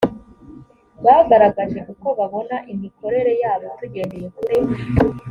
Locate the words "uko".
1.91-2.07